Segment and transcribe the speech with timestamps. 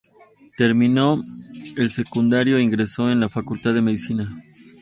[0.57, 1.23] Terminó
[1.77, 4.35] el secundario e ingresó en la Facultad de Medicina.